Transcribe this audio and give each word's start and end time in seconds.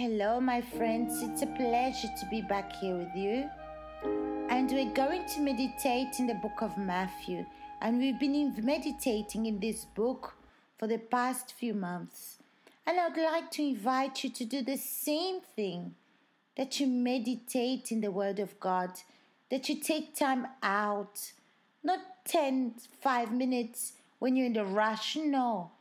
Hello, 0.00 0.40
my 0.40 0.60
friends. 0.60 1.24
It's 1.24 1.42
a 1.42 1.46
pleasure 1.46 2.06
to 2.20 2.26
be 2.26 2.40
back 2.40 2.76
here 2.76 2.94
with 2.94 3.16
you. 3.16 3.50
And 4.48 4.70
we're 4.70 4.94
going 4.94 5.26
to 5.26 5.40
meditate 5.40 6.20
in 6.20 6.28
the 6.28 6.34
book 6.34 6.62
of 6.62 6.78
Matthew. 6.78 7.44
And 7.80 7.98
we've 7.98 8.20
been 8.20 8.54
meditating 8.62 9.46
in 9.46 9.58
this 9.58 9.86
book 9.86 10.36
for 10.78 10.86
the 10.86 10.98
past 10.98 11.52
few 11.58 11.74
months. 11.74 12.38
And 12.86 13.00
I'd 13.00 13.16
like 13.16 13.50
to 13.50 13.62
invite 13.64 14.22
you 14.22 14.30
to 14.30 14.44
do 14.44 14.62
the 14.62 14.76
same 14.76 15.40
thing 15.40 15.96
that 16.56 16.78
you 16.78 16.86
meditate 16.86 17.90
in 17.90 18.00
the 18.00 18.12
Word 18.12 18.38
of 18.38 18.60
God, 18.60 18.90
that 19.50 19.68
you 19.68 19.80
take 19.80 20.14
time 20.14 20.46
out, 20.62 21.32
not 21.82 22.24
10, 22.24 22.74
5 23.00 23.32
minutes 23.32 23.94
when 24.20 24.36
you're 24.36 24.46
in 24.46 24.52
the 24.52 24.64
rush. 24.64 25.16
No, 25.16 25.72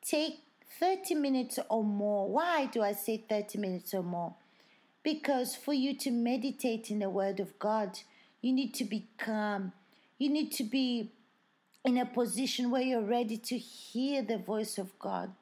take 0.00 0.42
30 0.80 1.14
minutes 1.14 1.58
or 1.70 1.84
more. 1.84 2.28
Why 2.28 2.66
do 2.66 2.82
I 2.82 2.92
say 2.92 3.24
30 3.28 3.58
minutes 3.58 3.94
or 3.94 4.02
more? 4.02 4.34
Because 5.02 5.54
for 5.54 5.74
you 5.74 5.96
to 5.98 6.10
meditate 6.10 6.90
in 6.90 7.00
the 7.00 7.10
Word 7.10 7.40
of 7.40 7.58
God, 7.58 7.98
you 8.40 8.52
need 8.52 8.74
to 8.74 8.84
be 8.84 9.08
calm. 9.18 9.72
You 10.18 10.30
need 10.30 10.52
to 10.52 10.64
be 10.64 11.12
in 11.84 11.98
a 11.98 12.06
position 12.06 12.70
where 12.70 12.82
you're 12.82 13.02
ready 13.02 13.36
to 13.36 13.58
hear 13.58 14.22
the 14.22 14.38
voice 14.38 14.78
of 14.78 14.98
God. 14.98 15.32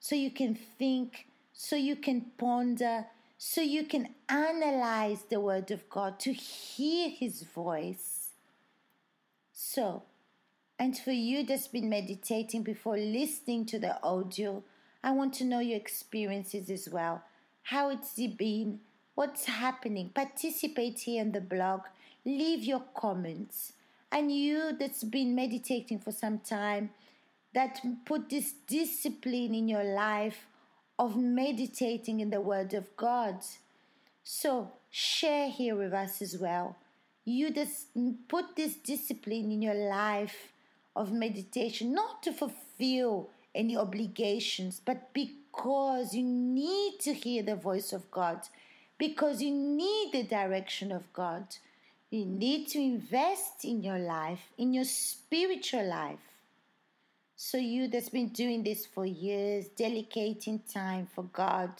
So 0.00 0.14
you 0.14 0.30
can 0.30 0.54
think, 0.54 1.26
so 1.52 1.76
you 1.76 1.96
can 1.96 2.26
ponder, 2.36 3.06
so 3.38 3.60
you 3.60 3.84
can 3.84 4.14
analyze 4.28 5.22
the 5.30 5.40
Word 5.40 5.70
of 5.70 5.88
God 5.88 6.20
to 6.20 6.32
hear 6.32 7.08
His 7.08 7.42
voice. 7.42 8.30
So, 9.52 10.02
and 10.78 10.96
for 10.96 11.10
you 11.10 11.44
that's 11.44 11.68
been 11.68 11.88
meditating 11.88 12.62
before 12.62 12.96
listening 12.96 13.66
to 13.66 13.78
the 13.78 14.02
audio, 14.02 14.62
I 15.02 15.10
want 15.10 15.34
to 15.34 15.44
know 15.44 15.58
your 15.58 15.76
experiences 15.76 16.70
as 16.70 16.88
well. 16.88 17.22
How 17.62 17.90
it's 17.90 18.14
been, 18.14 18.80
what's 19.14 19.46
happening. 19.46 20.10
Participate 20.14 21.00
here 21.00 21.22
in 21.22 21.32
the 21.32 21.40
blog, 21.40 21.80
leave 22.24 22.64
your 22.64 22.84
comments. 22.94 23.72
And 24.12 24.32
you 24.32 24.72
that's 24.78 25.04
been 25.04 25.34
meditating 25.34 25.98
for 25.98 26.12
some 26.12 26.38
time, 26.38 26.90
that 27.54 27.80
put 28.04 28.30
this 28.30 28.54
discipline 28.66 29.54
in 29.54 29.68
your 29.68 29.84
life 29.84 30.46
of 30.98 31.16
meditating 31.16 32.20
in 32.20 32.30
the 32.30 32.40
Word 32.40 32.74
of 32.74 32.96
God. 32.96 33.40
So 34.22 34.70
share 34.90 35.48
here 35.48 35.76
with 35.76 35.92
us 35.92 36.22
as 36.22 36.38
well. 36.38 36.76
You 37.24 37.50
just 37.50 37.88
put 38.28 38.56
this 38.56 38.76
discipline 38.76 39.50
in 39.50 39.60
your 39.62 39.74
life 39.74 40.52
of 40.98 41.12
meditation, 41.12 41.94
not 41.94 42.22
to 42.24 42.32
fulfill 42.32 43.30
any 43.54 43.76
obligations, 43.76 44.80
but 44.84 45.14
because 45.14 46.12
you 46.12 46.24
need 46.24 46.98
to 47.00 47.14
hear 47.14 47.42
the 47.42 47.56
voice 47.56 47.92
of 47.92 48.10
God, 48.10 48.40
because 48.98 49.40
you 49.40 49.52
need 49.52 50.10
the 50.12 50.24
direction 50.24 50.90
of 50.90 51.10
God. 51.12 51.44
You 52.10 52.24
need 52.24 52.68
to 52.68 52.78
invest 52.78 53.64
in 53.64 53.82
your 53.82 53.98
life, 53.98 54.40
in 54.58 54.74
your 54.74 54.84
spiritual 54.84 55.88
life. 55.88 56.18
So, 57.36 57.58
you 57.58 57.86
that's 57.86 58.08
been 58.08 58.30
doing 58.30 58.64
this 58.64 58.84
for 58.84 59.06
years, 59.06 59.68
dedicating 59.68 60.60
time 60.72 61.06
for 61.14 61.24
God, 61.24 61.70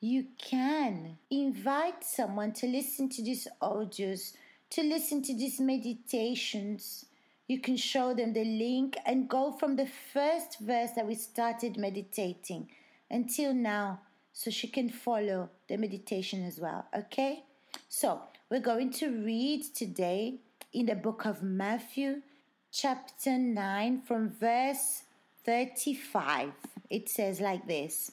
you 0.00 0.24
can 0.38 1.18
invite 1.30 2.02
someone 2.02 2.52
to 2.54 2.66
listen 2.66 3.10
to 3.10 3.22
these 3.22 3.46
audios, 3.60 4.32
to 4.70 4.82
listen 4.82 5.20
to 5.22 5.34
these 5.34 5.60
meditations 5.60 7.04
you 7.50 7.58
can 7.58 7.76
show 7.76 8.14
them 8.14 8.32
the 8.32 8.44
link 8.44 8.96
and 9.04 9.28
go 9.28 9.50
from 9.50 9.74
the 9.74 9.88
first 10.12 10.60
verse 10.60 10.92
that 10.94 11.04
we 11.04 11.16
started 11.16 11.76
meditating 11.76 12.68
until 13.10 13.52
now 13.52 13.98
so 14.32 14.52
she 14.52 14.68
can 14.68 14.88
follow 14.88 15.50
the 15.68 15.76
meditation 15.76 16.46
as 16.46 16.60
well. 16.60 16.86
Okay? 16.96 17.42
So, 17.88 18.20
we're 18.48 18.60
going 18.60 18.92
to 18.92 19.24
read 19.24 19.64
today 19.74 20.36
in 20.72 20.86
the 20.86 20.94
book 20.94 21.24
of 21.24 21.42
Matthew, 21.42 22.22
chapter 22.70 23.36
9, 23.36 24.02
from 24.02 24.30
verse 24.30 25.02
35. 25.44 26.52
It 26.88 27.08
says 27.08 27.40
like 27.40 27.66
this 27.66 28.12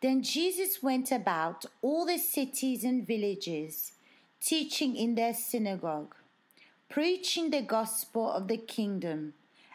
Then 0.00 0.22
Jesus 0.22 0.82
went 0.82 1.12
about 1.12 1.66
all 1.82 2.06
the 2.06 2.16
cities 2.16 2.84
and 2.84 3.06
villages, 3.06 3.92
teaching 4.40 4.96
in 4.96 5.14
their 5.14 5.34
synagogue 5.34 6.14
preaching 6.92 7.48
the 7.48 7.62
gospel 7.62 8.30
of 8.30 8.48
the 8.48 8.56
kingdom 8.58 9.32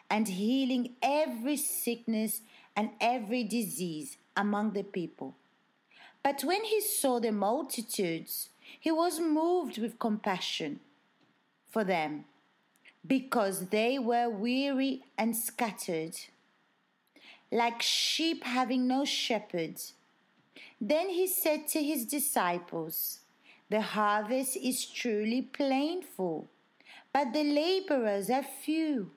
and 0.08 0.28
healing 0.28 0.94
every 1.02 1.56
sickness 1.56 2.42
and 2.76 2.90
every 3.00 3.42
disease 3.42 4.18
among 4.36 4.70
the 4.70 4.84
people. 4.84 5.34
But 6.22 6.44
when 6.44 6.62
he 6.62 6.80
saw 6.80 7.18
the 7.18 7.32
multitudes, 7.32 8.50
he 8.78 8.92
was 8.92 9.18
moved 9.18 9.78
with 9.78 9.98
compassion 9.98 10.78
for 11.68 11.82
them 11.82 12.24
because 13.04 13.66
they 13.70 13.98
were 13.98 14.30
weary 14.30 15.02
and 15.16 15.34
scattered, 15.34 16.14
like 17.50 17.82
sheep 17.82 18.44
having 18.44 18.86
no 18.86 19.04
shepherd. 19.04 19.80
Then 20.80 21.08
he 21.08 21.26
said 21.26 21.66
to 21.68 21.82
his 21.82 22.04
disciples, 22.04 23.18
The 23.70 23.80
harvest 23.80 24.56
is 24.56 24.86
truly 24.86 25.42
plentiful 25.42 26.48
but 27.18 27.32
the 27.32 27.42
laborers 27.42 28.30
are 28.30 28.44
few. 28.44 29.10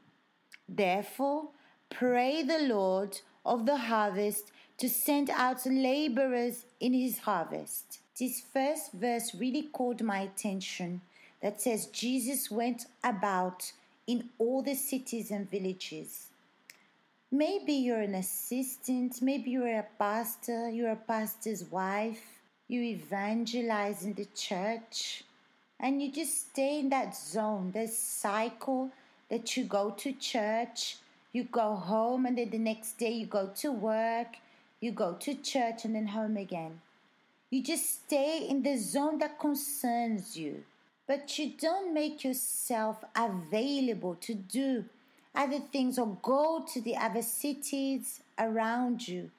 Therefore, 0.68 1.50
pray 1.92 2.42
the 2.42 2.64
Lord 2.64 3.20
of 3.46 3.68
the 3.68 3.78
harvest 3.78 4.52
to 4.80 4.90
send 4.90 5.30
out 5.30 5.68
laborers 5.68 6.66
in 6.80 6.94
his 6.94 7.20
harvest. 7.20 8.00
This 8.18 8.42
first 8.42 8.94
verse 8.94 9.36
really 9.36 9.70
caught 9.72 10.02
my 10.02 10.22
attention 10.22 11.02
that 11.44 11.62
says 11.62 11.86
Jesus 11.94 12.50
went 12.50 12.88
about 13.04 13.72
in 14.08 14.30
all 14.40 14.64
the 14.64 14.74
cities 14.74 15.30
and 15.30 15.52
villages. 15.52 16.30
Maybe 17.32 17.74
you're 17.74 18.02
an 18.02 18.16
assistant, 18.16 19.22
maybe 19.22 19.52
you're 19.52 19.78
a 19.78 19.86
pastor, 20.00 20.72
you're 20.72 20.94
a 20.94 21.06
pastor's 21.14 21.66
wife, 21.66 22.40
you 22.68 22.82
evangelize 22.82 24.04
in 24.04 24.16
the 24.16 24.28
church 24.34 25.24
and 25.82 26.02
you 26.02 26.12
just 26.12 26.52
stay 26.52 26.80
in 26.80 26.90
that 26.90 27.16
zone, 27.16 27.72
this 27.72 27.98
cycle 27.98 28.92
that 29.30 29.58
you 29.58 29.64
go 29.64 29.90
to 29.98 30.14
church, 30.14 30.98
you 31.34 31.44
go 31.44 31.76
home, 31.76 32.28
and 32.28 32.38
then 32.38 32.52
the 32.52 32.60
next 32.60 33.00
day 33.00 33.12
you 33.12 33.26
go 33.26 33.50
to 33.56 33.72
work, 33.72 34.38
you 34.80 34.92
go 34.92 35.14
to 35.14 35.34
church, 35.34 35.84
and 35.84 35.96
then 35.96 36.08
home 36.08 36.38
again. 36.38 36.82
You 37.50 37.64
just 37.64 38.06
stay 38.06 38.46
in 38.48 38.62
the 38.62 38.78
zone 38.78 39.18
that 39.20 39.40
concerns 39.40 40.38
you, 40.38 40.64
but 41.08 41.40
you 41.40 41.54
don't 41.60 41.94
make 41.94 42.24
yourself 42.24 43.04
available 43.16 44.16
to 44.22 44.36
do 44.36 44.86
other 45.34 45.60
things 45.60 45.98
or 45.98 46.18
go 46.22 46.64
to 46.74 46.80
the 46.80 46.96
other 46.96 47.24
cities 47.24 48.22
around 48.38 49.08
you. 49.08 49.32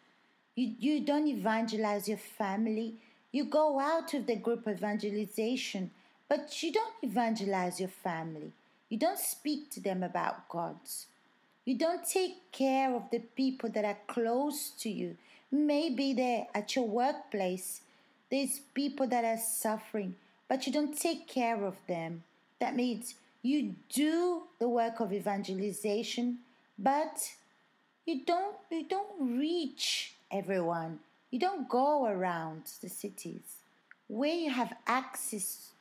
You, 0.56 0.74
you 0.78 1.00
don't 1.00 1.28
evangelize 1.28 2.08
your 2.08 2.18
family. 2.18 2.94
You 3.30 3.44
go 3.44 3.78
out 3.78 4.12
with 4.12 4.26
the 4.26 4.36
group 4.36 4.66
evangelization 4.66 5.90
but 6.32 6.62
you 6.62 6.72
don't 6.72 6.94
evangelize 7.02 7.78
your 7.78 7.90
family. 7.90 8.52
You 8.88 8.96
don't 8.96 9.18
speak 9.18 9.70
to 9.72 9.80
them 9.80 10.02
about 10.02 10.48
God. 10.48 10.76
You 11.66 11.76
don't 11.76 12.08
take 12.08 12.50
care 12.50 12.96
of 12.96 13.10
the 13.10 13.18
people 13.18 13.68
that 13.68 13.84
are 13.84 13.98
close 14.06 14.70
to 14.78 14.88
you. 14.88 15.18
Maybe 15.50 16.14
they're 16.14 16.46
at 16.54 16.74
your 16.74 16.86
workplace. 16.86 17.82
There's 18.30 18.60
people 18.72 19.06
that 19.08 19.26
are 19.26 19.36
suffering, 19.36 20.14
but 20.48 20.66
you 20.66 20.72
don't 20.72 20.98
take 20.98 21.28
care 21.28 21.62
of 21.66 21.76
them. 21.86 22.22
That 22.60 22.76
means 22.76 23.14
you 23.42 23.74
do 23.90 24.44
the 24.58 24.70
work 24.70 25.00
of 25.00 25.12
evangelization, 25.12 26.38
but 26.78 27.30
you 28.06 28.24
don't 28.24 28.56
you 28.70 28.84
don't 28.88 29.38
reach 29.38 30.14
everyone. 30.30 31.00
You 31.30 31.40
don't 31.40 31.68
go 31.68 32.06
around 32.06 32.62
the 32.80 32.88
cities. 32.88 33.58
Where 34.08 34.34
you 34.34 34.50
have 34.50 34.72
access 34.86 35.72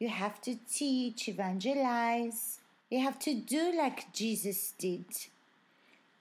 you 0.00 0.08
have 0.08 0.40
to 0.40 0.56
teach, 0.68 1.28
evangelize. 1.28 2.58
You 2.90 3.00
have 3.00 3.18
to 3.20 3.34
do 3.34 3.72
like 3.76 4.12
Jesus 4.12 4.72
did. 4.76 5.04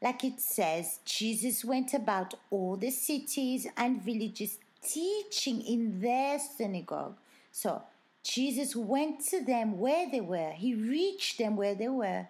Like 0.01 0.23
it 0.23 0.39
says, 0.39 0.99
Jesus 1.05 1.65
went 1.65 1.93
about 1.93 2.35
all 2.51 2.75
the 2.75 2.91
cities 2.91 3.67
and 3.75 4.01
villages 4.01 4.59
teaching 4.83 5.61
in 5.61 6.01
their 6.01 6.37
synagogue. 6.39 7.15
So 7.51 7.81
Jesus 8.21 8.75
went 8.75 9.25
to 9.27 9.43
them 9.43 9.79
where 9.79 10.09
they 10.11 10.21
were, 10.21 10.51
He 10.51 10.75
reached 10.75 11.37
them 11.37 11.55
where 11.55 11.73
they 11.73 11.87
were. 11.87 12.27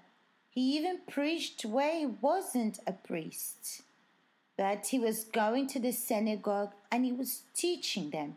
He 0.51 0.77
even 0.77 0.99
preached 1.09 1.63
where 1.65 1.97
he 1.97 2.05
wasn't 2.05 2.79
a 2.85 2.91
priest. 2.91 3.81
But 4.57 4.87
he 4.87 4.99
was 4.99 5.23
going 5.23 5.67
to 5.67 5.79
the 5.79 5.91
synagogue 5.91 6.73
and 6.91 7.05
he 7.05 7.11
was 7.11 7.43
teaching 7.55 8.09
them. 8.09 8.35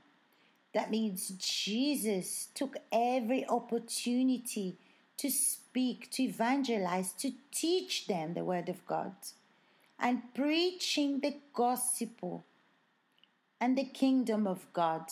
That 0.75 0.91
means 0.91 1.29
Jesus 1.39 2.49
took 2.55 2.77
every 2.93 3.47
opportunity 3.49 4.77
to 5.19 5.31
speak, 5.31 6.11
to 6.13 6.25
evangelize, 6.25 7.13
to 7.15 7.33
teach 7.53 8.07
them 8.07 8.35
the 8.35 8.45
Word 8.45 8.69
of 8.69 8.87
God 8.87 9.15
and 9.99 10.23
preaching 10.35 11.21
the 11.21 11.37
gospel. 11.55 12.45
and 13.61 13.79
the 13.79 13.85
kingdom 13.85 14.47
of 14.47 14.67
God. 14.73 15.03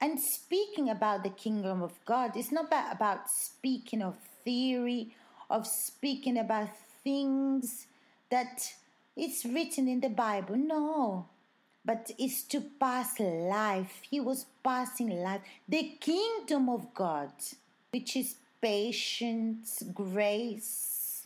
And 0.00 0.20
speaking 0.20 0.88
about 0.88 1.24
the 1.24 1.30
kingdom 1.30 1.82
of 1.82 1.92
God 2.04 2.36
is 2.36 2.52
not 2.52 2.66
about 2.66 3.28
speaking 3.30 4.02
of 4.02 4.16
theory, 4.44 5.14
of 5.50 5.66
speaking 5.66 6.38
about 6.38 6.70
things 7.02 7.86
that 8.30 8.72
it's 9.16 9.44
written 9.44 9.88
in 9.88 10.00
the 10.00 10.10
Bible. 10.10 10.56
No. 10.56 11.26
But 11.88 12.10
it's 12.18 12.42
to 12.52 12.60
pass 12.60 13.18
life. 13.18 14.02
He 14.10 14.20
was 14.20 14.44
passing 14.62 15.08
life. 15.22 15.40
The 15.66 15.96
kingdom 15.98 16.68
of 16.68 16.92
God, 16.92 17.32
which 17.90 18.14
is 18.14 18.34
patience, 18.60 19.82
grace. 19.94 21.24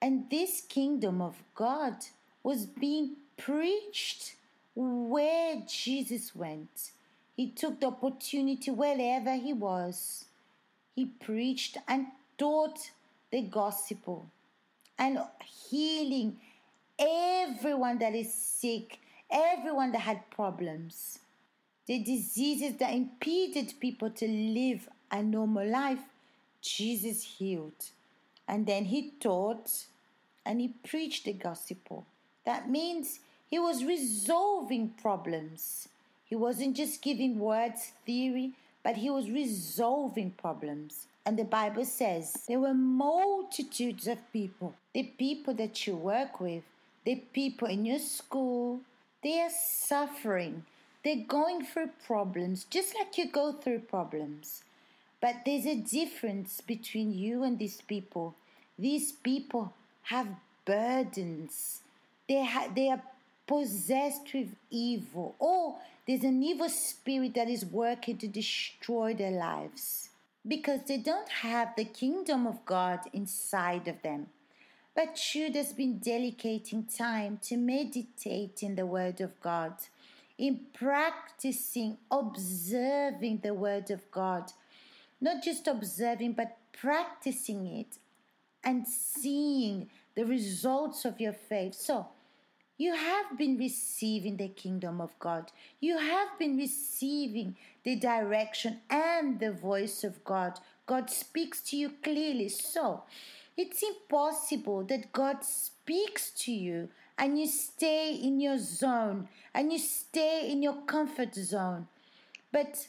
And 0.00 0.30
this 0.30 0.60
kingdom 0.60 1.20
of 1.20 1.34
God 1.52 1.96
was 2.44 2.64
being 2.64 3.16
preached 3.36 4.36
where 4.76 5.64
Jesus 5.66 6.32
went. 6.32 6.92
He 7.36 7.48
took 7.50 7.80
the 7.80 7.88
opportunity 7.88 8.70
wherever 8.70 9.34
he 9.34 9.52
was. 9.52 10.26
He 10.94 11.06
preached 11.06 11.76
and 11.88 12.06
taught 12.38 12.92
the 13.32 13.42
gospel 13.42 14.26
and 14.96 15.18
healing 15.68 16.36
everyone 16.98 17.98
that 17.98 18.14
is 18.14 18.32
sick, 18.32 19.00
everyone 19.30 19.92
that 19.92 20.00
had 20.00 20.30
problems. 20.30 21.18
The 21.86 21.98
diseases 21.98 22.76
that 22.78 22.94
impeded 22.94 23.74
people 23.80 24.10
to 24.10 24.28
live 24.28 24.88
a 25.10 25.22
normal 25.22 25.66
life, 25.66 26.00
Jesus 26.60 27.22
healed. 27.22 27.90
And 28.46 28.66
then 28.66 28.86
he 28.86 29.12
taught 29.20 29.84
and 30.44 30.60
he 30.60 30.68
preached 30.68 31.24
the 31.24 31.32
gospel. 31.32 32.04
That 32.44 32.70
means 32.70 33.20
he 33.48 33.58
was 33.58 33.84
resolving 33.84 34.90
problems. 35.00 35.88
He 36.24 36.34
wasn't 36.34 36.76
just 36.76 37.02
giving 37.02 37.38
words 37.38 37.92
theory, 38.04 38.52
but 38.82 38.96
he 38.96 39.10
was 39.10 39.30
resolving 39.30 40.30
problems. 40.32 41.06
And 41.24 41.38
the 41.38 41.44
Bible 41.44 41.84
says 41.84 42.44
there 42.48 42.60
were 42.60 42.74
multitudes 42.74 44.06
of 44.06 44.32
people, 44.32 44.74
the 44.94 45.02
people 45.02 45.54
that 45.54 45.86
you 45.86 45.94
work 45.94 46.40
with, 46.40 46.62
the 47.04 47.16
people 47.16 47.68
in 47.68 47.84
your 47.84 47.98
school, 47.98 48.80
they 49.22 49.40
are 49.40 49.50
suffering. 49.50 50.64
They're 51.04 51.24
going 51.26 51.64
through 51.64 51.90
problems, 52.06 52.64
just 52.64 52.94
like 52.94 53.16
you 53.18 53.30
go 53.30 53.52
through 53.52 53.80
problems. 53.80 54.62
But 55.20 55.36
there's 55.44 55.66
a 55.66 55.76
difference 55.76 56.60
between 56.60 57.12
you 57.12 57.42
and 57.42 57.58
these 57.58 57.80
people. 57.80 58.34
These 58.78 59.12
people 59.12 59.72
have 60.04 60.28
burdens. 60.64 61.80
They, 62.28 62.44
ha- 62.44 62.68
they 62.74 62.90
are 62.90 63.02
possessed 63.46 64.32
with 64.32 64.54
evil. 64.70 65.34
Or 65.38 65.76
there's 66.06 66.24
an 66.24 66.42
evil 66.42 66.68
spirit 66.68 67.34
that 67.34 67.48
is 67.48 67.64
working 67.64 68.18
to 68.18 68.28
destroy 68.28 69.14
their 69.14 69.32
lives 69.32 70.10
because 70.46 70.80
they 70.86 70.98
don't 70.98 71.28
have 71.28 71.74
the 71.76 71.84
kingdom 71.84 72.46
of 72.46 72.64
God 72.64 73.00
inside 73.12 73.88
of 73.88 74.00
them. 74.02 74.28
But 74.98 75.14
Jude 75.14 75.54
has 75.54 75.72
been 75.72 75.98
dedicating 76.00 76.82
time 76.82 77.38
to 77.42 77.56
meditate 77.56 78.64
in 78.64 78.74
the 78.74 78.84
Word 78.84 79.20
of 79.20 79.38
God, 79.40 79.74
in 80.36 80.62
practicing, 80.72 81.98
observing 82.10 83.42
the 83.44 83.54
Word 83.54 83.92
of 83.92 84.10
God. 84.10 84.50
Not 85.20 85.44
just 85.44 85.68
observing, 85.68 86.32
but 86.32 86.56
practicing 86.72 87.68
it 87.68 87.98
and 88.64 88.88
seeing 88.88 89.88
the 90.16 90.24
results 90.24 91.04
of 91.04 91.20
your 91.20 91.32
faith. 91.32 91.74
So, 91.74 92.08
you 92.76 92.96
have 92.96 93.38
been 93.38 93.56
receiving 93.56 94.36
the 94.36 94.48
kingdom 94.48 95.00
of 95.00 95.16
God. 95.20 95.52
You 95.78 95.98
have 95.98 96.36
been 96.40 96.56
receiving 96.56 97.56
the 97.84 97.94
direction 97.94 98.80
and 98.90 99.38
the 99.38 99.52
voice 99.52 100.02
of 100.02 100.24
God. 100.24 100.58
God 100.86 101.08
speaks 101.08 101.60
to 101.70 101.76
you 101.76 101.92
clearly. 102.02 102.48
So, 102.48 103.04
it's 103.58 103.82
impossible 103.82 104.84
that 104.84 105.12
God 105.12 105.44
speaks 105.44 106.30
to 106.30 106.52
you 106.52 106.88
and 107.18 107.36
you 107.36 107.48
stay 107.48 108.14
in 108.14 108.38
your 108.38 108.56
zone 108.56 109.28
and 109.52 109.72
you 109.72 109.80
stay 109.80 110.48
in 110.48 110.62
your 110.62 110.82
comfort 110.82 111.34
zone. 111.34 111.88
But 112.52 112.86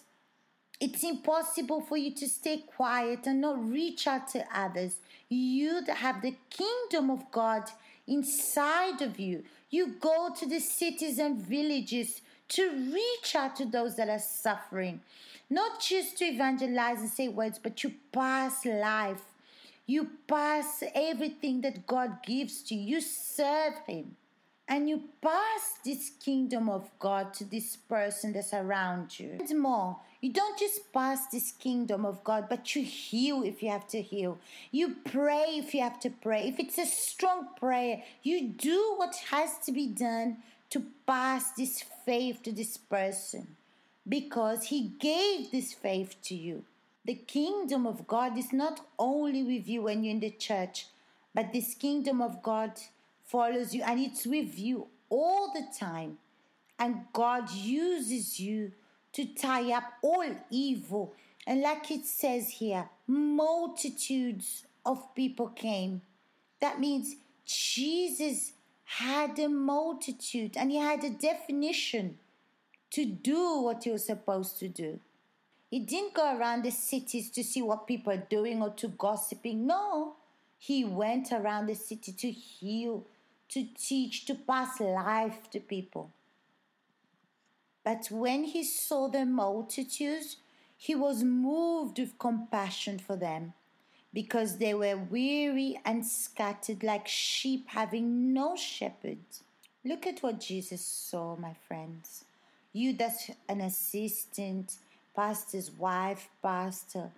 it's 0.79 1.03
impossible 1.03 1.81
for 1.81 1.97
you 1.97 2.13
to 2.13 2.27
stay 2.27 2.57
quiet 2.57 3.25
and 3.25 3.41
not 3.41 3.67
reach 3.67 4.05
out 4.05 4.27
to 4.29 4.45
others. 4.53 4.97
You 5.27 5.81
have 5.87 6.21
the 6.21 6.35
kingdom 6.51 7.09
of 7.09 7.31
God 7.31 7.63
inside 8.07 9.01
of 9.01 9.19
you. 9.19 9.43
You 9.71 9.95
go 9.99 10.29
to 10.37 10.45
the 10.45 10.59
cities 10.59 11.17
and 11.17 11.41
villages 11.41 12.21
to 12.49 12.69
reach 12.93 13.35
out 13.35 13.55
to 13.55 13.65
those 13.65 13.95
that 13.95 14.07
are 14.07 14.19
suffering. 14.19 15.01
Not 15.49 15.81
just 15.81 16.19
to 16.19 16.25
evangelize 16.25 16.99
and 16.99 17.09
say 17.09 17.27
words, 17.27 17.59
but 17.61 17.75
to 17.77 17.91
pass 18.11 18.65
life 18.65 19.23
you 19.89 20.07
pass 20.27 20.83
everything 20.93 21.61
that 21.61 21.87
God 21.87 22.21
gives 22.21 22.61
to 22.63 22.75
you. 22.75 22.97
You 22.97 23.01
serve 23.01 23.73
Him. 23.87 24.15
And 24.67 24.87
you 24.87 25.01
pass 25.19 25.79
this 25.83 26.11
kingdom 26.23 26.69
of 26.69 26.91
God 26.99 27.33
to 27.33 27.43
this 27.43 27.75
person 27.75 28.33
that's 28.33 28.53
around 28.53 29.19
you. 29.19 29.37
And 29.39 29.59
more, 29.59 29.97
you 30.21 30.31
don't 30.31 30.59
just 30.59 30.93
pass 30.93 31.25
this 31.27 31.51
kingdom 31.51 32.05
of 32.05 32.23
God, 32.23 32.45
but 32.47 32.75
you 32.75 32.83
heal 32.83 33.41
if 33.41 33.63
you 33.63 33.71
have 33.71 33.87
to 33.87 33.99
heal. 33.99 34.37
You 34.69 34.97
pray 35.05 35.55
if 35.57 35.73
you 35.73 35.81
have 35.81 35.99
to 36.01 36.11
pray. 36.11 36.47
If 36.47 36.59
it's 36.59 36.77
a 36.77 36.85
strong 36.85 37.47
prayer, 37.59 38.03
you 38.21 38.47
do 38.47 38.93
what 38.97 39.15
has 39.31 39.57
to 39.65 39.71
be 39.71 39.87
done 39.87 40.37
to 40.69 40.83
pass 41.07 41.53
this 41.53 41.83
faith 42.05 42.43
to 42.43 42.51
this 42.51 42.77
person 42.77 43.55
because 44.07 44.65
He 44.65 44.91
gave 44.99 45.49
this 45.49 45.73
faith 45.73 46.15
to 46.25 46.35
you. 46.35 46.63
The 47.09 47.15
kingdom 47.15 47.87
of 47.87 48.05
God 48.05 48.37
is 48.37 48.53
not 48.53 48.81
only 48.99 49.41
with 49.41 49.67
you 49.67 49.81
when 49.81 50.03
you're 50.03 50.13
in 50.13 50.19
the 50.19 50.29
church, 50.29 50.85
but 51.33 51.51
this 51.51 51.73
kingdom 51.73 52.21
of 52.21 52.43
God 52.43 52.73
follows 53.25 53.73
you 53.73 53.81
and 53.81 53.99
it's 53.99 54.27
with 54.27 54.59
you 54.59 54.89
all 55.09 55.51
the 55.51 55.65
time. 55.75 56.19
And 56.77 57.05
God 57.11 57.49
uses 57.49 58.39
you 58.39 58.73
to 59.13 59.25
tie 59.25 59.71
up 59.71 59.85
all 60.03 60.35
evil. 60.51 61.15
And 61.47 61.61
like 61.61 61.89
it 61.89 62.05
says 62.05 62.47
here, 62.47 62.87
multitudes 63.07 64.65
of 64.85 65.15
people 65.15 65.47
came. 65.47 66.03
That 66.61 66.79
means 66.79 67.15
Jesus 67.43 68.51
had 68.83 69.39
a 69.39 69.49
multitude 69.49 70.55
and 70.55 70.69
he 70.69 70.77
had 70.77 71.03
a 71.03 71.09
definition 71.09 72.19
to 72.91 73.03
do 73.03 73.61
what 73.61 73.83
he 73.85 73.89
was 73.89 74.05
supposed 74.05 74.59
to 74.59 74.67
do. 74.67 74.99
He 75.69 75.79
didn't 75.79 76.15
go 76.15 76.35
around 76.35 76.63
the 76.63 76.71
cities 76.71 77.29
to 77.31 77.43
see 77.43 77.61
what 77.61 77.87
people 77.87 78.11
are 78.11 78.17
doing 78.29 78.61
or 78.61 78.71
to 78.71 78.87
gossiping. 78.87 79.67
No, 79.67 80.15
he 80.57 80.83
went 80.83 81.31
around 81.31 81.67
the 81.67 81.75
city 81.75 82.11
to 82.11 82.31
heal, 82.31 83.05
to 83.49 83.67
teach, 83.77 84.25
to 84.25 84.35
pass 84.35 84.79
life 84.79 85.49
to 85.51 85.59
people. 85.59 86.11
But 87.83 88.07
when 88.11 88.45
he 88.45 88.63
saw 88.63 89.07
the 89.07 89.25
multitudes, 89.25 90.37
he 90.75 90.95
was 90.95 91.23
moved 91.23 91.99
with 91.99 92.17
compassion 92.17 92.99
for 92.99 93.15
them 93.15 93.53
because 94.13 94.57
they 94.57 94.73
were 94.73 94.97
weary 94.97 95.79
and 95.85 96.05
scattered 96.05 96.83
like 96.83 97.07
sheep 97.07 97.67
having 97.67 98.33
no 98.33 98.55
shepherd. 98.55 99.19
Look 99.85 100.07
at 100.07 100.23
what 100.23 100.39
Jesus 100.39 100.81
saw, 100.81 101.35
my 101.35 101.53
friends. 101.67 102.25
You, 102.73 102.93
that's 102.93 103.31
an 103.47 103.61
assistant, 103.61 104.75
pastor's 105.15 105.71
wife, 105.71 106.29
pastor, 106.41 107.11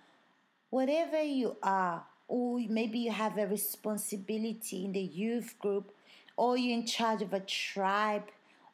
whatever 0.70 1.22
you 1.22 1.56
are, 1.62 2.04
or 2.28 2.60
maybe 2.68 2.98
you 2.98 3.10
have 3.10 3.38
a 3.38 3.46
responsibility 3.46 4.84
in 4.84 4.92
the 4.92 5.00
youth 5.00 5.58
group, 5.58 5.92
or 6.36 6.56
you're 6.56 6.78
in 6.78 6.86
charge 6.86 7.22
of 7.22 7.32
a 7.32 7.40
tribe, 7.40 8.24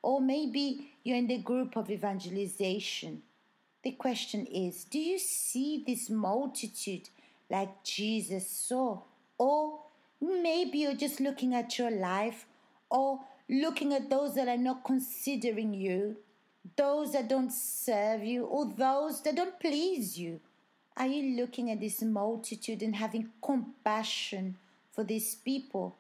or 0.03 0.21
maybe 0.21 0.93
you're 1.03 1.17
in 1.17 1.27
the 1.27 1.39
group 1.39 1.77
of 1.77 1.91
evangelization. 1.91 3.23
The 3.83 3.93
question 3.93 4.47
is 4.47 4.85
do 4.85 4.99
you 4.99 5.19
see 5.19 5.85
this 5.87 6.11
multitude 6.11 7.09
like 7.51 7.83
Jesus 7.85 8.49
saw? 8.49 9.03
Or 9.39 9.81
maybe 10.21 10.79
you're 10.79 10.95
just 10.95 11.21
looking 11.21 11.55
at 11.55 11.79
your 11.79 11.91
life 11.91 12.47
or 12.91 13.21
looking 13.49 13.93
at 13.93 14.11
those 14.11 14.35
that 14.35 14.49
are 14.49 14.57
not 14.59 14.85
considering 14.85 15.75
you 15.75 16.17
those 16.77 17.13
that 17.13 17.29
don't 17.29 17.53
serve 17.53 18.25
you, 18.25 18.45
or 18.45 18.67
those 18.67 19.23
that 19.23 19.37
don't 19.37 19.59
please 19.61 20.19
you? 20.19 20.41
Are 20.97 21.07
you 21.07 21.37
looking 21.37 21.71
at 21.71 21.81
this 21.81 22.03
multitude 22.03 22.83
and 22.83 22.97
having 22.97 23.31
compassion 23.41 24.57
for 24.93 25.05
these 25.05 25.37
people? 25.37 25.97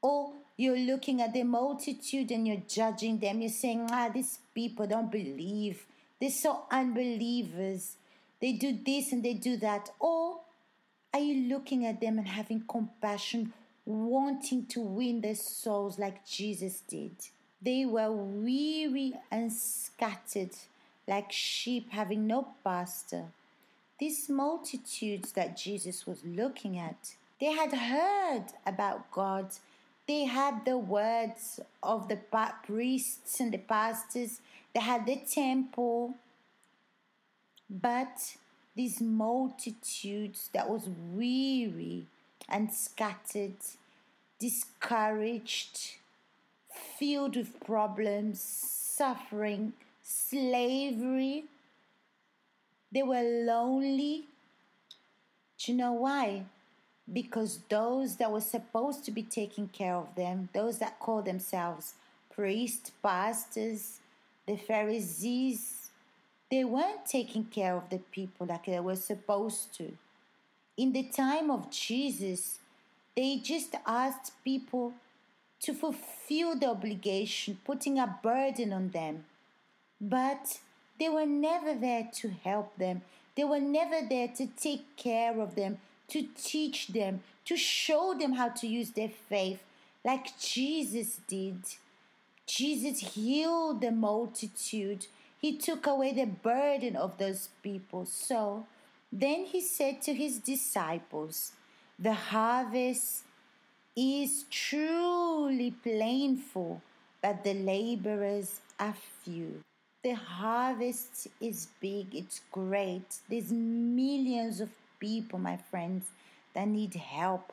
Or 0.00 0.32
you're 0.56 0.76
looking 0.78 1.22
at 1.22 1.32
the 1.32 1.44
multitude 1.44 2.32
and 2.32 2.46
you're 2.46 2.62
judging 2.68 3.18
them. 3.18 3.40
You're 3.40 3.50
saying, 3.50 3.86
ah, 3.90 4.10
these 4.12 4.40
people 4.52 4.86
don't 4.86 5.12
believe. 5.12 5.86
They're 6.20 6.30
so 6.30 6.64
unbelievers. 6.70 7.96
They 8.40 8.52
do 8.52 8.76
this 8.84 9.12
and 9.12 9.24
they 9.24 9.34
do 9.34 9.56
that. 9.58 9.90
Or 10.00 10.40
are 11.14 11.20
you 11.20 11.48
looking 11.48 11.86
at 11.86 12.00
them 12.00 12.18
and 12.18 12.26
having 12.26 12.64
compassion, 12.68 13.52
wanting 13.84 14.66
to 14.66 14.80
win 14.80 15.20
their 15.20 15.36
souls 15.36 15.98
like 15.98 16.26
Jesus 16.26 16.80
did? 16.80 17.12
They 17.64 17.84
were 17.84 18.10
weary 18.10 19.14
and 19.30 19.52
scattered 19.52 20.56
like 21.06 21.30
sheep 21.30 21.90
having 21.90 22.26
no 22.26 22.48
pastor. 22.64 23.26
These 24.00 24.28
multitudes 24.28 25.32
that 25.32 25.56
Jesus 25.56 26.06
was 26.06 26.24
looking 26.24 26.76
at, 26.76 27.14
they 27.40 27.52
had 27.52 27.72
heard 27.72 28.46
about 28.66 29.10
God. 29.12 29.52
They 30.08 30.24
had 30.24 30.64
the 30.64 30.76
words 30.76 31.60
of 31.82 32.08
the 32.08 32.18
priests 32.64 33.38
and 33.38 33.52
the 33.52 33.58
pastors. 33.58 34.40
They 34.74 34.80
had 34.80 35.06
the 35.06 35.16
temple. 35.16 36.14
But 37.70 38.36
these 38.74 39.00
multitudes 39.00 40.50
that 40.52 40.68
was 40.68 40.88
weary 41.12 42.06
and 42.48 42.72
scattered, 42.72 43.56
discouraged, 44.38 45.96
filled 46.98 47.36
with 47.36 47.60
problems, 47.64 48.40
suffering, 48.40 49.72
slavery. 50.02 51.44
They 52.92 53.02
were 53.02 53.22
lonely. 53.22 54.24
Do 55.58 55.72
you 55.72 55.78
know 55.78 55.92
why? 55.92 56.44
Because 57.12 57.60
those 57.68 58.16
that 58.16 58.30
were 58.30 58.40
supposed 58.40 59.04
to 59.04 59.10
be 59.10 59.22
taking 59.22 59.68
care 59.68 59.96
of 59.96 60.14
them, 60.14 60.48
those 60.52 60.78
that 60.78 61.00
call 61.00 61.22
themselves 61.22 61.94
priests, 62.34 62.90
pastors, 63.02 64.00
the 64.46 64.56
Pharisees, 64.56 65.90
they 66.50 66.64
weren't 66.64 67.06
taking 67.06 67.44
care 67.44 67.76
of 67.76 67.88
the 67.88 67.98
people 67.98 68.46
like 68.46 68.66
they 68.66 68.80
were 68.80 68.96
supposed 68.96 69.74
to. 69.78 69.92
In 70.76 70.92
the 70.92 71.04
time 71.04 71.50
of 71.50 71.70
Jesus, 71.70 72.58
they 73.16 73.36
just 73.36 73.74
asked 73.86 74.32
people 74.44 74.92
to 75.62 75.72
fulfill 75.72 76.56
the 76.56 76.68
obligation, 76.68 77.58
putting 77.64 77.98
a 77.98 78.18
burden 78.22 78.72
on 78.72 78.90
them. 78.90 79.24
But 80.00 80.58
they 80.98 81.08
were 81.08 81.26
never 81.26 81.74
there 81.74 82.08
to 82.14 82.28
help 82.28 82.76
them. 82.76 83.02
They 83.36 83.44
were 83.44 83.60
never 83.60 84.06
there 84.06 84.28
to 84.28 84.46
take 84.46 84.96
care 84.96 85.40
of 85.40 85.54
them, 85.54 85.78
to 86.08 86.26
teach 86.36 86.88
them, 86.88 87.22
to 87.46 87.56
show 87.56 88.14
them 88.18 88.32
how 88.32 88.48
to 88.48 88.66
use 88.66 88.90
their 88.90 89.08
faith 89.08 89.62
like 90.04 90.38
Jesus 90.38 91.20
did. 91.28 91.62
Jesus 92.46 93.14
healed 93.14 93.80
the 93.80 93.92
multitude. 93.92 95.06
He 95.40 95.56
took 95.56 95.86
away 95.86 96.12
the 96.12 96.26
burden 96.26 96.96
of 96.96 97.18
those 97.18 97.48
people. 97.62 98.04
So 98.04 98.66
then 99.12 99.44
he 99.44 99.60
said 99.60 100.02
to 100.02 100.14
his 100.14 100.38
disciples, 100.38 101.52
The 101.98 102.14
harvest 102.14 103.24
is 103.96 104.44
truly 104.50 105.74
plentiful, 105.82 106.80
but 107.20 107.44
the 107.44 107.54
laborers 107.54 108.60
are 108.78 108.94
few. 109.22 109.62
The 110.02 110.14
harvest 110.14 111.28
is 111.40 111.68
big, 111.80 112.14
it's 112.14 112.40
great. 112.50 113.18
There's 113.28 113.52
millions 113.52 114.60
of 114.60 114.70
people, 114.98 115.38
my 115.38 115.58
friends, 115.70 116.06
that 116.54 116.68
need 116.68 116.94
help, 116.94 117.52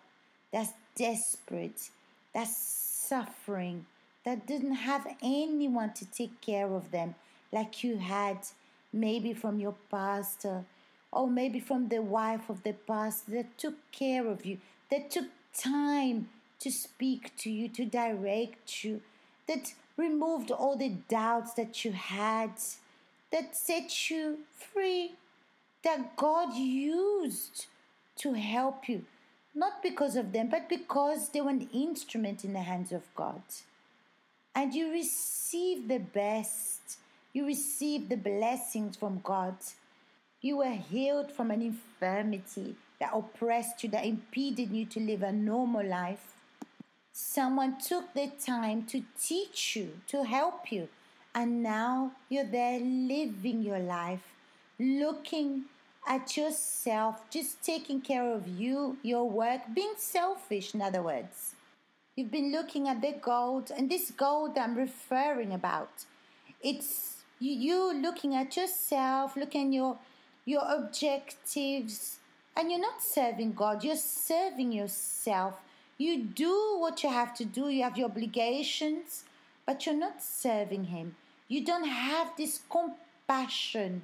that's 0.51 0.73
desperate, 0.95 1.89
that's 2.33 2.55
suffering, 2.57 3.85
that 4.25 4.47
didn't 4.47 4.75
have 4.75 5.07
anyone 5.21 5.93
to 5.93 6.05
take 6.05 6.41
care 6.41 6.73
of 6.73 6.91
them 6.91 7.15
like 7.51 7.83
you 7.83 7.97
had 7.97 8.37
maybe 8.91 9.33
from 9.33 9.59
your 9.59 9.75
pastor 9.91 10.63
or 11.11 11.29
maybe 11.29 11.59
from 11.59 11.87
the 11.89 12.01
wife 12.01 12.49
of 12.49 12.63
the 12.63 12.73
pastor 12.73 13.31
that 13.31 13.57
took 13.57 13.75
care 13.91 14.27
of 14.27 14.45
you, 14.45 14.57
that 14.91 15.09
took 15.09 15.25
time 15.57 16.29
to 16.59 16.71
speak 16.71 17.35
to 17.37 17.49
you, 17.49 17.69
to 17.69 17.85
direct 17.85 18.83
you, 18.83 19.01
that 19.47 19.73
removed 19.97 20.51
all 20.51 20.75
the 20.75 20.95
doubts 21.07 21.53
that 21.53 21.83
you 21.83 21.91
had, 21.91 22.51
that 23.31 23.55
set 23.55 24.09
you 24.09 24.39
free, 24.51 25.13
that 25.83 26.15
God 26.15 26.55
used 26.55 27.67
to 28.17 28.33
help 28.33 28.89
you, 28.89 29.05
not 29.55 29.81
because 29.81 30.15
of 30.15 30.31
them, 30.33 30.49
but 30.49 30.69
because 30.69 31.29
they 31.29 31.41
were 31.41 31.49
an 31.49 31.69
instrument 31.73 32.43
in 32.43 32.53
the 32.53 32.59
hands 32.59 32.91
of 32.91 33.03
God. 33.15 33.41
And 34.53 34.73
you 34.73 34.91
receive 34.91 35.87
the 35.87 35.99
best, 35.99 36.97
you 37.33 37.45
receive 37.45 38.09
the 38.09 38.17
blessings 38.17 38.97
from 38.97 39.21
God. 39.23 39.55
You 40.41 40.57
were 40.57 40.73
healed 40.73 41.31
from 41.31 41.51
an 41.51 41.61
infirmity 41.61 42.75
that 42.99 43.11
oppressed 43.13 43.83
you, 43.83 43.89
that 43.89 44.05
impeded 44.05 44.71
you 44.71 44.85
to 44.85 44.99
live 44.99 45.23
a 45.23 45.31
normal 45.31 45.85
life. 45.85 46.35
Someone 47.11 47.77
took 47.79 48.13
the 48.13 48.31
time 48.43 48.85
to 48.87 49.03
teach 49.19 49.75
you, 49.75 49.99
to 50.07 50.23
help 50.23 50.71
you, 50.71 50.89
and 51.33 51.63
now 51.63 52.11
you're 52.29 52.43
there 52.43 52.79
living 52.79 53.61
your 53.61 53.79
life, 53.79 54.33
looking 54.79 55.65
at 56.07 56.35
yourself, 56.37 57.29
just 57.29 57.61
taking 57.61 58.01
care 58.01 58.33
of 58.33 58.47
you, 58.47 58.97
your 59.03 59.29
work, 59.29 59.61
being 59.73 59.93
selfish, 59.97 60.73
in 60.73 60.81
other 60.81 61.01
words. 61.01 61.55
You've 62.15 62.31
been 62.31 62.51
looking 62.51 62.87
at 62.87 63.01
the 63.01 63.13
gold, 63.13 63.71
and 63.75 63.89
this 63.89 64.11
gold 64.11 64.57
I'm 64.57 64.75
referring 64.75 65.53
about, 65.53 66.05
it's 66.61 67.17
you, 67.39 67.93
looking 67.93 68.35
at 68.35 68.57
yourself, 68.57 69.37
looking 69.37 69.67
at 69.67 69.73
your 69.73 69.97
your 70.45 70.63
objectives, 70.65 72.18
and 72.59 72.69
you're 72.69 72.79
not 72.79 73.01
serving 73.01 73.53
God, 73.53 73.83
you're 73.83 73.95
serving 73.95 74.73
yourself 74.73 75.55
you 75.99 76.23
do 76.23 76.77
what 76.79 77.03
you 77.03 77.09
have 77.09 77.35
to 77.35 77.45
do, 77.45 77.67
you 77.67 77.83
have 77.83 77.97
your 77.97 78.09
obligations, 78.09 79.25
but 79.65 79.85
you're 79.85 79.93
not 79.93 80.23
serving 80.23 80.85
Him. 80.85 81.17
You 81.49 81.65
don't 81.65 81.89
have 81.89 82.31
this 82.37 82.61
compassion 82.71 84.03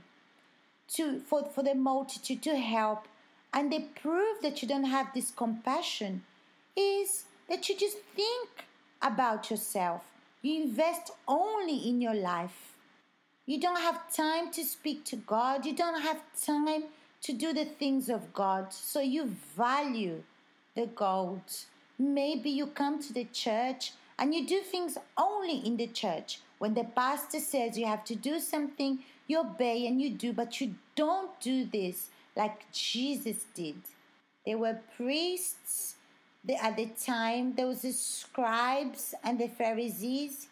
to, 0.90 1.22
for, 1.22 1.46
for 1.46 1.64
the 1.64 1.74
multitude 1.74 2.44
to 2.44 2.58
help. 2.58 3.08
And 3.54 3.72
the 3.72 3.86
proof 4.02 4.42
that 4.42 4.62
you 4.62 4.68
don't 4.68 4.84
have 4.84 5.14
this 5.14 5.32
compassion 5.32 6.24
is 6.76 7.24
that 7.48 7.70
you 7.70 7.78
just 7.78 8.00
think 8.14 8.66
about 9.02 9.50
yourself. 9.50 10.02
You 10.42 10.64
invest 10.64 11.12
only 11.30 11.78
in 11.78 12.02
your 12.02 12.14
life. 12.14 12.74
You 13.46 13.62
don't 13.62 13.80
have 13.80 14.14
time 14.14 14.52
to 14.52 14.66
speak 14.66 15.06
to 15.06 15.16
God. 15.16 15.66
You 15.66 15.74
don't 15.74 16.02
have 16.02 16.22
time 16.46 16.84
to 17.26 17.34
do 17.34 17.54
the 17.54 17.66
things 17.66 18.10
of 18.10 18.34
God. 18.34 18.74
So 18.74 19.00
you 19.00 19.36
value 19.56 20.24
the 20.76 20.88
gold 20.88 21.66
Maybe 21.98 22.50
you 22.50 22.68
come 22.68 23.02
to 23.02 23.14
the 23.14 23.26
church 23.26 23.94
and 24.20 24.34
you 24.34 24.46
do 24.46 24.60
things 24.60 24.98
only 25.18 25.58
in 25.58 25.78
the 25.78 25.88
church. 25.88 26.40
When 26.58 26.74
the 26.74 26.84
pastor 26.84 27.40
says 27.40 27.78
you 27.78 27.86
have 27.86 28.04
to 28.06 28.16
do 28.16 28.40
something, 28.40 29.00
you 29.28 29.40
obey 29.40 29.88
and 29.88 30.02
you 30.02 30.10
do, 30.10 30.34
but 30.34 30.60
you 30.60 30.76
don't 30.96 31.40
do 31.40 31.66
this 31.66 32.10
like 32.36 32.70
Jesus 32.72 33.46
did. 33.54 33.76
There 34.46 34.58
were 34.58 34.80
priests 34.98 35.96
at 36.62 36.76
the 36.76 36.88
time, 37.04 37.56
there 37.56 37.66
was 37.66 37.82
the 37.82 37.92
scribes 37.92 39.16
and 39.24 39.40
the 39.40 39.48
Pharisees, 39.48 40.48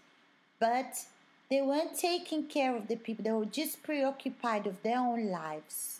but 0.60 1.06
they 1.52 1.62
weren't 1.62 2.00
taking 2.00 2.48
care 2.48 2.76
of 2.76 2.88
the 2.88 2.96
people. 2.96 3.24
They 3.24 3.32
were 3.32 3.46
just 3.46 3.84
preoccupied 3.84 4.66
with 4.66 4.82
their 4.82 4.98
own 4.98 5.30
lives. 5.30 6.00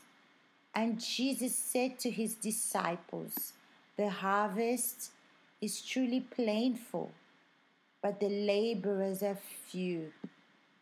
And 0.76 1.00
Jesus 1.00 1.56
said 1.56 2.00
to 2.00 2.10
his 2.10 2.34
disciples, 2.36 3.54
The 3.96 4.10
harvest 4.10 5.12
is 5.62 5.82
truly 5.82 6.22
plentiful, 6.22 7.12
but 8.02 8.20
the 8.20 8.30
laborers 8.30 9.22
are 9.24 9.38
few. 9.68 10.12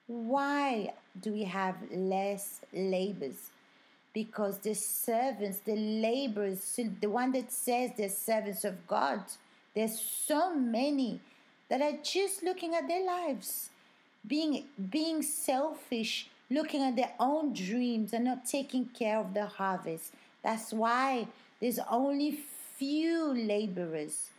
Why 0.08 0.94
do 1.20 1.34
we 1.34 1.44
have 1.44 1.76
less 1.92 2.62
labors? 2.74 3.52
Because 4.14 4.58
the 4.60 4.74
servants, 4.74 5.60
the 5.60 5.76
laborers, 5.76 6.80
the 7.00 7.10
one 7.10 7.32
that 7.34 7.52
says 7.52 7.92
they're 7.96 8.10
servants 8.10 8.64
of 8.66 8.88
God, 8.88 9.24
there's 9.74 10.00
so 10.00 10.54
many 10.54 11.20
that 11.70 11.82
are 11.82 11.98
just 12.04 12.44
looking 12.44 12.76
at 12.76 12.88
their 12.88 13.06
lives, 13.06 13.70
being 14.28 14.66
being 14.90 15.22
selfish, 15.22 16.30
looking 16.52 16.84
at 16.84 16.96
their 16.96 17.14
own 17.20 17.54
dreams 17.54 18.14
and 18.14 18.26
not 18.26 18.46
taking 18.46 18.86
care 18.86 19.18
of 19.18 19.34
the 19.34 19.48
harvest. 19.48 20.14
That's 20.44 20.72
why 20.72 21.26
there's 21.60 21.80
only 21.90 22.38
few 22.78 23.34
laborers 23.34 24.30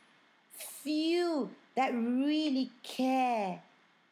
few 0.83 1.51
that 1.75 1.93
really 1.95 2.71
care 2.83 3.61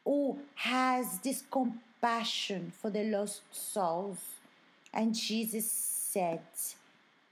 or 0.04 0.36
has 0.54 1.18
this 1.18 1.42
compassion 1.50 2.72
for 2.80 2.90
the 2.90 3.04
lost 3.04 3.42
souls. 3.52 4.18
And 4.92 5.14
Jesus 5.14 5.70
said, 5.70 6.40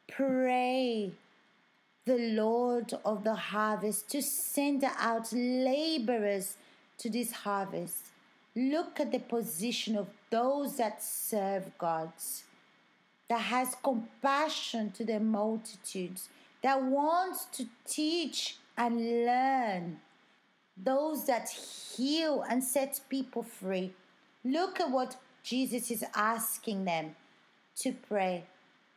Pray 0.06 1.12
the 2.04 2.18
Lord 2.18 2.94
of 3.04 3.24
the 3.24 3.34
harvest 3.34 4.10
to 4.10 4.22
send 4.22 4.84
out 4.84 5.32
laborers 5.32 6.56
to 6.98 7.10
this 7.10 7.32
harvest. 7.32 8.06
Look 8.58 8.98
at 8.98 9.12
the 9.12 9.20
position 9.20 9.96
of 9.96 10.08
those 10.30 10.78
that 10.78 11.00
serve 11.00 11.70
God, 11.78 12.10
that 13.28 13.40
has 13.40 13.76
compassion 13.84 14.90
to 14.96 15.04
the 15.04 15.20
multitudes, 15.20 16.28
that 16.64 16.82
wants 16.82 17.44
to 17.52 17.66
teach 17.86 18.56
and 18.76 19.24
learn. 19.24 20.00
Those 20.76 21.26
that 21.26 21.48
heal 21.48 22.44
and 22.50 22.64
set 22.64 23.00
people 23.08 23.44
free. 23.44 23.92
Look 24.44 24.80
at 24.80 24.90
what 24.90 25.14
Jesus 25.44 25.92
is 25.92 26.04
asking 26.16 26.84
them 26.84 27.14
to 27.76 27.92
pray 27.92 28.44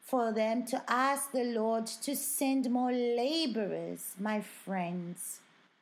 for 0.01 0.32
them 0.32 0.65
to 0.65 0.82
ask 0.88 1.32
the 1.32 1.44
Lord 1.44 1.86
to 1.86 2.15
send 2.15 2.72
more 2.72 2.91
laborers, 2.91 4.15
my 4.20 4.41
friends. 4.41 5.41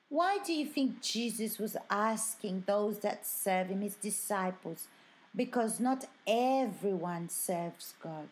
Why 0.10 0.39
do 0.44 0.54
you 0.54 0.66
think 0.66 1.01
Jesus 1.01 1.60
was 1.60 1.78
asking 1.88 2.63
those 2.66 2.98
that 3.00 3.28
serve 3.28 3.68
him, 3.68 3.82
his 3.82 3.96
disciples? 3.96 4.88
Because 5.36 5.80
not 5.80 6.06
everyone 6.25 7.30
serves 7.30 7.94
God. 8.01 8.28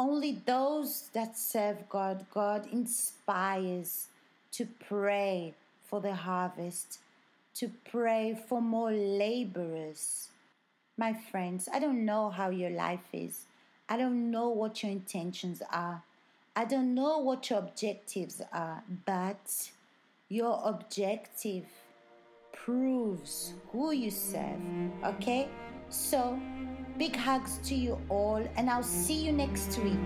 Only 0.00 0.42
those 0.44 1.10
that 1.12 1.38
serve 1.38 1.88
God, 1.88 2.26
God 2.34 2.66
inspires 2.72 4.08
to 4.50 4.66
pray 4.88 5.54
for 5.84 6.00
the 6.00 6.14
harvest, 6.14 6.98
to 7.54 7.70
pray 7.88 8.36
for 8.48 8.60
more 8.60 8.90
laborers. 8.90 10.28
My 10.98 11.12
friends, 11.12 11.68
I 11.72 11.78
don't 11.78 12.04
know 12.04 12.30
how 12.30 12.50
your 12.50 12.70
life 12.70 13.08
is. 13.12 13.46
I 13.88 13.96
don't 13.96 14.32
know 14.32 14.48
what 14.48 14.82
your 14.82 14.90
intentions 14.90 15.62
are. 15.70 16.02
I 16.56 16.64
don't 16.64 16.94
know 16.94 17.18
what 17.18 17.48
your 17.48 17.60
objectives 17.60 18.42
are, 18.52 18.82
but 19.06 19.70
your 20.32 20.58
objective 20.64 21.66
proves 22.52 23.52
who 23.70 23.92
you 23.92 24.10
serve. 24.10 24.60
Okay? 25.04 25.46
So, 25.90 26.40
big 26.96 27.14
hugs 27.14 27.58
to 27.64 27.74
you 27.74 27.98
all, 28.08 28.42
and 28.56 28.70
I'll 28.70 28.82
see 28.82 29.22
you 29.26 29.32
next 29.32 29.78
week. 29.80 29.98